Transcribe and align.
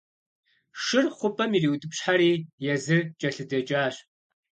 Шыр 0.83 1.05
хъупӀэм 1.17 1.51
ириутӀыпщхьэри, 1.57 2.31
езыр 2.73 3.01
кӀэлъыдэкӀащ. 3.19 3.95